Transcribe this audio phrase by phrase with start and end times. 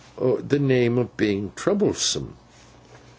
[0.17, 2.35] 'The name of being troublesome.